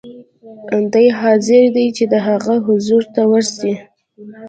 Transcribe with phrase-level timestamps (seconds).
[0.93, 3.73] دی حاضر دی چې د هغه حضور ته ورسي.